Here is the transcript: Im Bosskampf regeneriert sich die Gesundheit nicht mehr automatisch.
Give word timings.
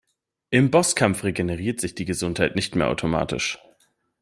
Im 0.49 0.71
Bosskampf 0.71 1.23
regeneriert 1.23 1.79
sich 1.79 1.93
die 1.93 2.05
Gesundheit 2.05 2.55
nicht 2.55 2.73
mehr 2.75 2.87
automatisch. 2.89 3.59